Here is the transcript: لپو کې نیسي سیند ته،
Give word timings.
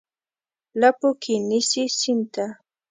لپو 0.79 1.09
کې 1.21 1.33
نیسي 1.49 1.83
سیند 1.99 2.25
ته، 2.33 2.45